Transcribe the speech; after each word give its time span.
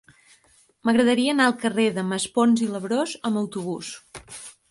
M'agradaria 0.89 1.33
anar 1.35 1.45
al 1.49 1.53
carrer 1.65 1.85
de 1.99 2.05
Maspons 2.13 2.65
i 2.67 2.71
Labrós 2.77 3.15
amb 3.31 3.43
autobús. 3.45 3.93